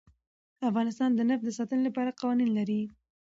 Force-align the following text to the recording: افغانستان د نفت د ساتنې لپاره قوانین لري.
افغانستان 0.69 1.09
د 1.15 1.19
نفت 1.29 1.43
د 1.45 1.49
ساتنې 1.57 1.81
لپاره 1.87 2.17
قوانین 2.19 2.49
لري. 2.57 2.81